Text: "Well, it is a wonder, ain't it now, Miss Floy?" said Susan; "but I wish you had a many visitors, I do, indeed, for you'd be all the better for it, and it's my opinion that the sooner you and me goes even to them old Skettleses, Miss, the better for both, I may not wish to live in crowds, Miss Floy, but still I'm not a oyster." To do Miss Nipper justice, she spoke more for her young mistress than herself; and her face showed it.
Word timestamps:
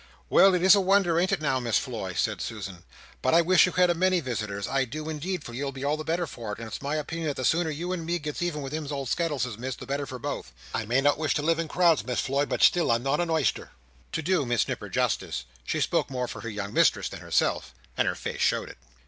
"Well, 0.31 0.55
it 0.55 0.63
is 0.63 0.73
a 0.73 0.81
wonder, 0.81 1.19
ain't 1.19 1.31
it 1.31 1.43
now, 1.43 1.59
Miss 1.59 1.77
Floy?" 1.77 2.13
said 2.13 2.41
Susan; 2.41 2.83
"but 3.21 3.35
I 3.35 3.41
wish 3.43 3.67
you 3.67 3.73
had 3.73 3.91
a 3.91 3.93
many 3.93 4.19
visitors, 4.19 4.67
I 4.67 4.83
do, 4.83 5.07
indeed, 5.09 5.43
for 5.43 5.53
you'd 5.53 5.75
be 5.75 5.83
all 5.83 5.95
the 5.95 6.03
better 6.03 6.25
for 6.25 6.51
it, 6.51 6.57
and 6.57 6.67
it's 6.67 6.81
my 6.81 6.95
opinion 6.95 7.27
that 7.27 7.35
the 7.35 7.45
sooner 7.45 7.69
you 7.69 7.91
and 7.93 8.03
me 8.03 8.17
goes 8.17 8.41
even 8.41 8.63
to 8.63 8.69
them 8.71 8.87
old 8.89 9.09
Skettleses, 9.09 9.59
Miss, 9.59 9.75
the 9.75 9.85
better 9.85 10.07
for 10.07 10.17
both, 10.17 10.53
I 10.73 10.85
may 10.87 11.01
not 11.01 11.19
wish 11.19 11.35
to 11.35 11.43
live 11.43 11.59
in 11.59 11.67
crowds, 11.67 12.03
Miss 12.03 12.21
Floy, 12.21 12.47
but 12.47 12.63
still 12.63 12.89
I'm 12.89 13.03
not 13.03 13.19
a 13.19 13.31
oyster." 13.31 13.73
To 14.13 14.23
do 14.23 14.43
Miss 14.43 14.67
Nipper 14.67 14.89
justice, 14.89 15.45
she 15.63 15.79
spoke 15.79 16.09
more 16.09 16.27
for 16.27 16.41
her 16.41 16.49
young 16.49 16.73
mistress 16.73 17.07
than 17.07 17.19
herself; 17.19 17.71
and 17.95 18.07
her 18.07 18.15
face 18.15 18.41
showed 18.41 18.69
it. 18.69 18.79